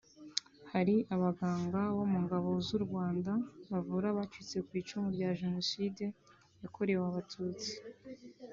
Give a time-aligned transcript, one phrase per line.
[0.71, 3.31] Hari abaganga bo mu Ngabo z’u Rwanda
[3.71, 6.05] bavura abacitse ku icumu rya Jenoside
[6.61, 7.71] yakorewe Abatutsi